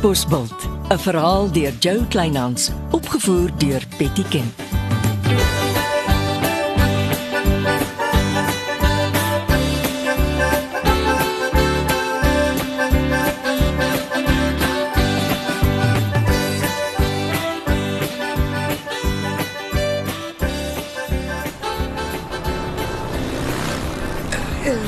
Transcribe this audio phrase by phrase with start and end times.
[0.00, 4.52] Katbosveld, 'n verhaal deur Jo Kleinhans, opgevoer deur Betty Ken.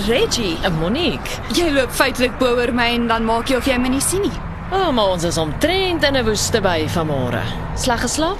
[0.06, 1.20] Reggie, Monique.
[1.52, 4.22] jy loop feitelik bo oor my en dan maak jy of jy my nie sien
[4.22, 4.51] nie.
[4.72, 7.42] Oh, maar ons is omtrent in 'n woeste by vanmôre.
[7.76, 8.38] Sleg geslaap?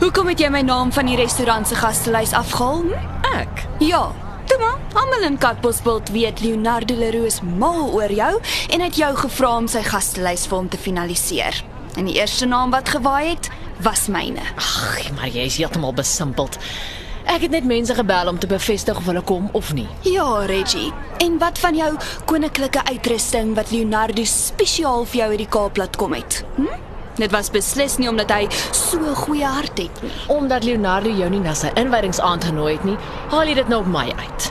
[0.00, 2.82] Hoekom het jy my naam van die restaurant se gastelys afgehaal?
[2.82, 3.38] Hm?
[3.38, 3.66] Ek.
[3.78, 4.12] Ja,
[4.44, 4.78] toe maar.
[4.92, 9.82] Almal in Katbosveld weet Leonardo Leroux mal oor jou en het jou gevra om sy
[9.82, 11.64] gastelys vir hom te finaliseer.
[11.96, 13.50] En die eerste naam wat gewaai het,
[13.80, 14.42] was myne.
[14.56, 16.58] Ag, maar jy is heeltemal besimpeld.
[17.28, 19.86] Ek het net mense gebel om te bevestig of hulle kom of nie.
[20.08, 20.92] Ja, Reggie.
[21.20, 21.90] En wat van jou
[22.24, 26.40] koninklike uitrusting wat Leonardo spesiaal vir jou uit die Kaap laat kom het?
[26.56, 26.72] Hm?
[27.18, 30.12] Dit was beslis nie omdat hy so goeie hart het nie.
[30.32, 32.96] Omdat Leonardo jou nie na sy inwydingsaand genooi het nie,
[33.28, 34.48] haal jy dit nou op my uit.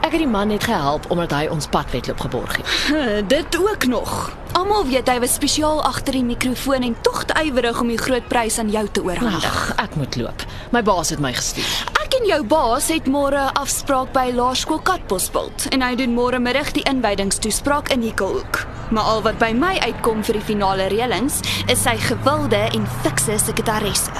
[0.00, 2.66] Ek het die man net gehelp omdat hy ons padwedloop geborg het.
[3.34, 4.32] Dit ook nog.
[4.58, 8.26] Almal weet hy was spesiaal agter die mikrofoon en tog te ywerig om die groot
[8.32, 9.46] prys aan jou te oorhandig.
[9.46, 10.46] Ag, ek moet loop.
[10.74, 11.99] My baas het my gestuur.
[12.20, 16.68] Ek en jou baas het môre afspraak by Laerskool Katbosveld en hy doen môre middag
[16.76, 18.58] die inwydingstoespraak in Hekelhoek.
[18.92, 21.38] Maar al wat by my uitkom vir die finale reëlings
[21.72, 24.12] is sy gewilde en fikse sekretaresse.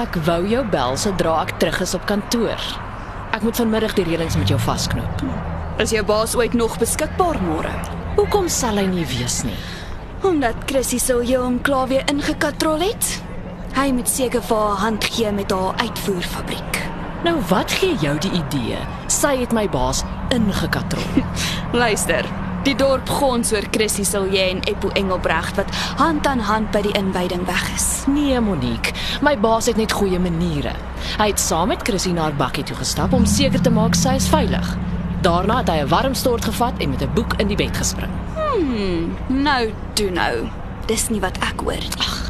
[0.00, 2.64] Ek wou jou bel sodra ek terug is op kantoor.
[3.36, 5.26] Ek moet vanmiddag die reëlings met jou vasknoop.
[5.84, 7.74] Is jou baas ooit nog beskikbaar môre?
[8.16, 9.58] Hoekom sal hy nie wees nie?
[10.24, 13.12] Omdat Chrissy Silje hom klaar weer ingekatrol het.
[13.76, 16.93] Hy moet seker vir haar hand gee met haar uitvoerfabriek.
[17.24, 18.76] Nou wat gee jou die idee?
[19.08, 20.02] Sy het my baas
[20.34, 21.22] ingekatrol.
[21.82, 22.26] Luister,
[22.66, 26.92] die dorp gons oor Chrissy Silje en Eppo Engelbregt wat hand aan hand by die
[27.00, 27.86] inwyding weg is.
[28.12, 28.92] Nee, Monique,
[29.24, 30.74] my baas het net goeie maniere.
[31.16, 34.18] Hy het saam met Chrissy na haar bakkie toe gestap om seker te maak sy
[34.20, 34.74] is veilig.
[35.24, 38.12] Daarna het hy 'n warm stort gevat en met 'n boek in die bed gespring.
[39.26, 40.48] Nou, toe nou.
[40.86, 42.23] Dis nie wat ek hoor nie.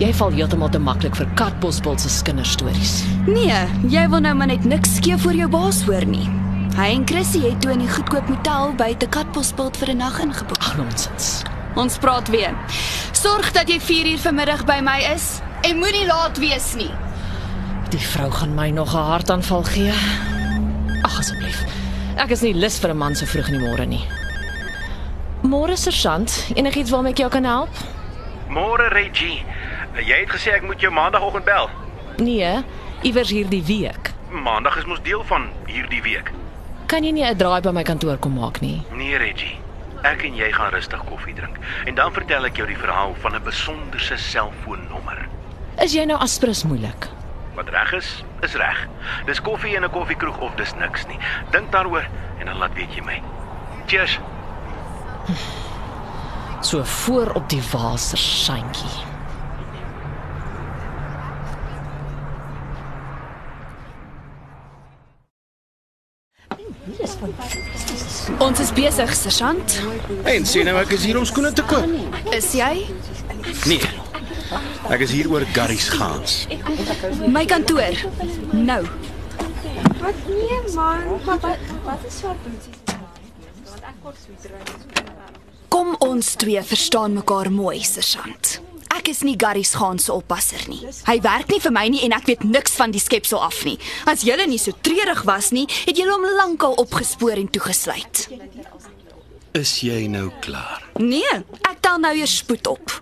[0.00, 3.02] Jy val heeltemal te maklik vir Katbosbul se kinderstories.
[3.26, 3.58] Nee,
[3.92, 6.24] jy wil nou maar net niks skeef voor jou baas hoor nie.
[6.72, 10.18] Hy en Chrissy het toe in die goedkoop motel by te Katbospult vir 'n nag
[10.20, 10.58] ingeboek.
[10.58, 11.42] Ag, nonsens.
[11.76, 12.54] Ons praat weer.
[13.12, 16.90] Sorg dat jy 4 uur vanmiddag by my is en moenie laat wees nie.
[17.90, 19.92] Die vrou gaan my nog 'n hartaanval gee.
[21.02, 21.64] Ag asseblief.
[22.16, 24.08] Ek is nie lus vir 'n man so vroeg in die môre nie.
[25.42, 27.68] Môre sergeant, enigiets waarmee ek jou kan help?
[28.48, 29.44] Môre Reggie.
[30.00, 31.68] Jy het gesê ek moet jou maandagooggend bel.
[32.16, 32.62] Nee,
[33.02, 34.12] iewers hierdie week.
[34.32, 36.32] Maandag is mos deel van hierdie week.
[36.86, 38.82] Kan jy nie 'n draai by my kantoor kom maak nie?
[38.92, 39.58] Nee Reggie.
[40.02, 43.34] Ek en jy gaan rustig koffie drink en dan vertel ek jou die verhaal van
[43.34, 45.28] 'n besonderse selfoonnommer.
[45.82, 47.08] Is jy nou aspres moeilik?
[47.54, 48.88] Wat reg is, is reg.
[49.26, 51.18] Dis koffie in 'n koffiekroeg of dis niks nie.
[51.50, 52.06] Dink daaroor
[52.38, 53.22] en dan laat weet jy my.
[53.86, 54.18] Cheers.
[56.60, 59.11] So voor op die waser sandjie.
[68.38, 69.76] Ons is besig, sergeant.
[70.24, 71.86] En sê nou ek is hier om skoene te koop.
[72.34, 72.86] Is jy?
[73.70, 73.90] Nee.
[74.92, 76.46] Ek is hier oor Garry's gaans.
[77.26, 77.96] My kantoor.
[78.52, 78.82] Nou.
[80.02, 82.80] Wat nee man, maar wat wat is swart boetsies?
[83.70, 84.50] Want ek kort sweeter.
[85.72, 88.61] Kom ons twee verstaan mekaar mooi, sergeant.
[89.12, 90.80] Is nie Gary se gaan se oppasser nie.
[91.04, 93.74] Hy werk nie vir my nie en ek weet niks van die skepsel af nie.
[94.08, 98.22] As julle nie so treurig was nie, het julle hom lankal opgespoor en toegesluit.
[99.58, 100.80] Is jy nou klaar?
[100.96, 101.34] Nee,
[101.68, 102.96] ek tel nou eers spoed op.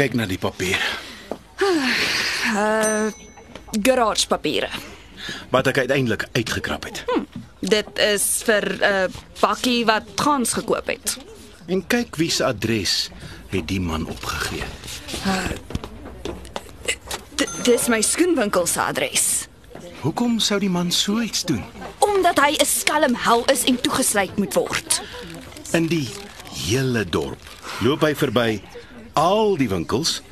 [0.00, 0.80] Kyk na die papier.
[3.86, 4.72] Garagepapiere.
[5.52, 7.04] Wat ek uiteindelik uitgekrap het.
[7.60, 9.08] Dit is vir 'n uh,
[9.44, 11.35] bakkie wat gans gekoop het.
[11.66, 13.08] En kyk wie se adres
[13.50, 14.66] het die man opgegee.
[17.34, 19.48] D dis my skoenwinkel se adres.
[20.00, 21.64] Hoekom sou die man so iets doen?
[21.98, 25.02] Omdat hy 'n skelm hel is en toegesluit moet word.
[25.72, 26.08] In die
[26.68, 27.42] hele dorp
[27.80, 28.62] loop hy verby
[29.12, 30.22] al die winkels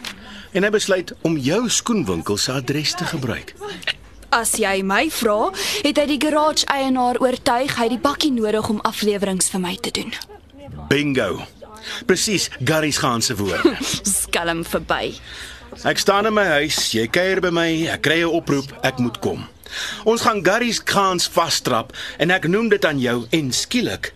[0.53, 3.55] en hy besluit om jou skoenwinkel se adres te gebruik.
[4.29, 5.51] As jy my vra,
[5.83, 9.91] het hy die garage eienaar oortuig hy die bakkie nodig om afleweringe vir my te
[9.91, 10.15] doen.
[10.89, 11.47] Bingo.
[12.07, 13.77] Presies, Garry's gaan se woorde.
[14.21, 15.15] Skelm verby.
[15.83, 19.19] Ek staan in my huis, jy kuier by my, ek kry 'n oproep, ek moet
[19.19, 19.45] kom.
[20.07, 24.13] Ons gaan Garry's Gaans vasstrap en ek noem dit aan jou en skielik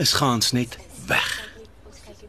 [0.00, 1.28] is Gaans net weg.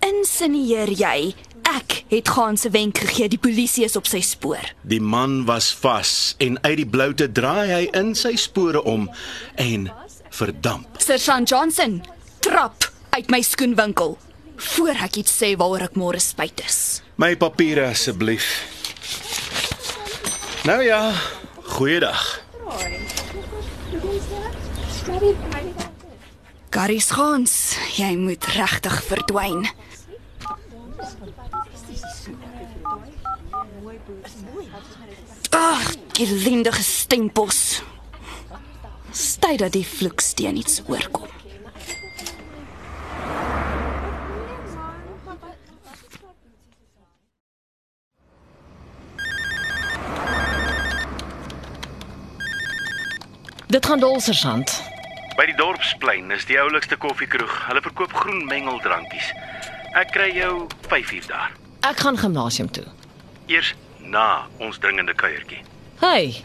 [0.06, 1.34] insinueer jy
[1.66, 4.62] ek het gaan se wenk gegee die polisie is op sy spoor?
[4.82, 9.10] Die man was vas en uit die bloute draai hy in sy spore om
[9.56, 9.90] en
[10.30, 11.00] verdamp.
[11.02, 12.04] Sergeant Johnson,
[12.46, 14.18] trap uit my skoenwinkel
[14.56, 16.80] voor ek iets sê waaroor ek môre spyt is.
[17.16, 18.48] My papiere asseblief.
[20.68, 21.00] Nou ja,
[21.76, 22.24] goeiedag.
[26.76, 27.54] Gary Schans,
[27.96, 29.64] jy moet regtig verdwyn.
[35.56, 35.88] Ag,
[36.20, 37.62] gelindige stempels.
[39.16, 41.35] Stay dat die vloeksteen iets oorkom.
[53.76, 54.72] Dit gaan dol sergeant.
[55.36, 57.56] By die dorpsplein is die oulikste koffiekroeg.
[57.68, 59.34] Hulle verkoop groen mengeldrankies.
[60.00, 60.52] Ek kry jou
[60.88, 61.52] 5 uur daar.
[61.84, 62.86] Ek gaan gimnasium toe.
[63.52, 65.60] Eers na ons dringende kuiertjie.
[66.00, 66.40] Hey.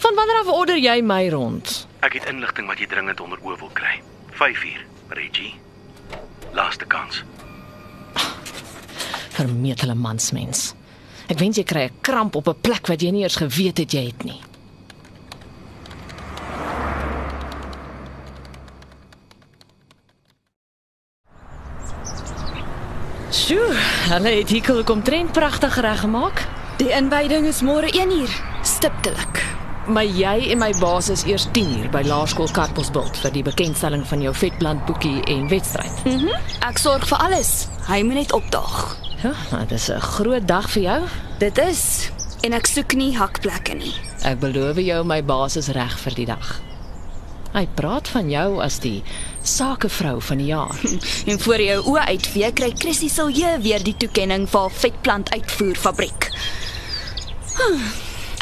[0.00, 1.74] Van wanneer af order jy my rond?
[2.00, 4.00] Ek het inligting wat jy dringend onder oë wil kry.
[4.40, 4.80] 5 uur,
[5.20, 5.52] Reggie.
[6.56, 7.20] Laaste kans.
[9.36, 10.70] Vermetele mansmens.
[11.28, 13.92] Ek wens jy kry 'n kramp op 'n plek wat jy nie eers geweet het
[13.92, 14.40] jy het nie.
[24.06, 26.44] Hulle het hier kom trend pragtig reggemaak.
[26.78, 28.32] Die inwyding is môre 1uur,
[28.62, 29.40] stiptelik.
[29.86, 34.22] Maar jy en my baas is eers 10uur by Laerskool Kartbosbult vir die bekendstelling van
[34.22, 36.04] jou vetplant boekie en wedstryd.
[36.04, 36.34] Mhm.
[36.66, 37.68] Ek sorg vir alles.
[37.86, 38.96] Hy moet net opdaag.
[39.22, 41.00] Ja, dit is 'n groot dag vir jou.
[41.38, 42.10] Dit is
[42.42, 43.94] en ek soek nie hakplekke nie.
[44.22, 46.60] Ek beloof jou my baas is reg vir die dag.
[47.56, 48.98] Hy praat van jou as die
[49.40, 50.76] sakevrou van die jaar.
[51.30, 56.28] En voor jou oë uitvee kry Chrissy Silje weer die toekenning vir haar vetplant uitvoerfabriek.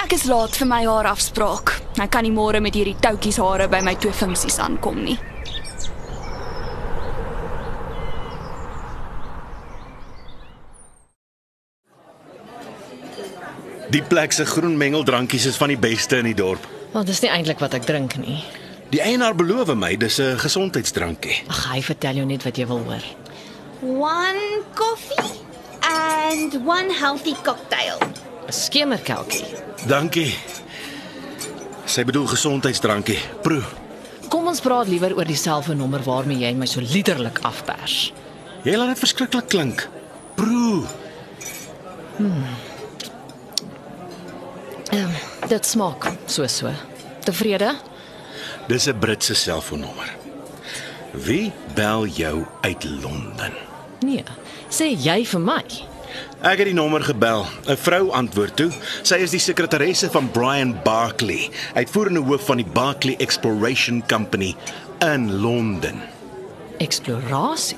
[0.02, 1.76] Ek is laat vir my haarafspraak.
[2.02, 5.16] Ek kan nie môre met hierdie toutjies hare by my twee funksies aankom nie.
[13.94, 16.66] Die plek se groen mengeldrankies is van die beste in die dorp.
[16.90, 18.42] Want dis nie eintlik wat ek drink nie.
[18.94, 21.42] Die eienaar beloof my dis 'n gesondheidsdrankie.
[21.50, 23.02] Ag, hy vertel jou net wat jy wil hoor.
[23.82, 25.34] One coffee
[25.80, 27.98] and one healthy cocktail.
[28.46, 29.44] 'n Skemerkelkie.
[29.86, 30.34] Dankie.
[31.84, 33.18] Sy bedoel gesondheidsdrankie.
[33.42, 33.64] Proe.
[34.28, 38.12] Kom ons praat liewer oor die selfoonnommer waarmee jy my so liderlik afpers.
[38.62, 39.88] Jy laat dit verskriklik klink.
[40.36, 40.86] Proe.
[44.90, 45.10] Ehm,
[45.48, 46.70] dit smaak so so.
[47.24, 47.74] Tevrede?
[48.66, 50.16] Dis 'n Britse selfoonnommer.
[51.12, 53.52] Wie bel jou uit Londen?
[54.00, 54.24] Nee.
[54.68, 55.64] Sê jy vir my.
[56.40, 57.46] Ek het die nommer gebel.
[57.66, 58.70] 'n Vrou antwoord toe.
[59.02, 64.56] Sy is die sekretaresse van Brian Barkley, uitvoerende hoof van die Barkley Exploration Company
[64.98, 66.02] in Londen.
[66.78, 67.76] Eksplorasie.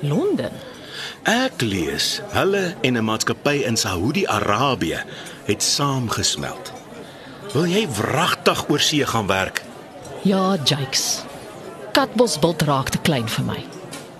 [0.00, 0.52] Londen.
[1.22, 5.04] Ek lees hulle en 'n maatskappy in Saudi-Arabië
[5.44, 6.72] het saamgesmelt.
[7.52, 9.62] Wil jy wragtig oor see gaan werk?
[10.22, 11.22] Ja, Jakes.
[11.92, 13.60] Katbosbult raak te klein vir my.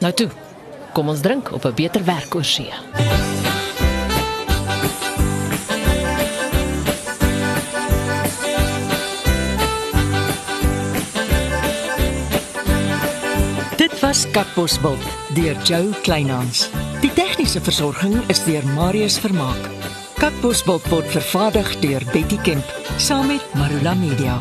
[0.01, 0.31] Nou toe.
[0.97, 2.73] Kom ons drink op 'n beter werk oor see.
[13.77, 16.71] Dit was Katbosveld deur Joe Kleinhans.
[17.01, 19.69] Die tegniese versorging is deur Marius Vermaak.
[20.15, 22.65] Katbosveld word vervaardig deur Betty Kemp
[22.97, 24.41] saam met Marula Media.